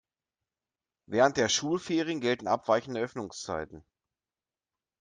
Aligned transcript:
Während 1.05 1.37
der 1.37 1.47
Schulferien 1.47 2.21
gelten 2.21 2.47
abweichende 2.47 3.01
Öffnungszeiten. 3.01 3.85